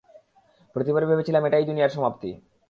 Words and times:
প্রতিবারই 0.75 1.09
ভেবেছিলাম, 1.09 1.43
এটাই 1.45 1.67
দুনিয়ার 1.69 1.95
সমাপ্তি। 1.95 2.29